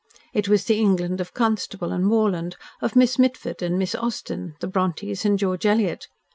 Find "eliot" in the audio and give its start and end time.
5.67-6.07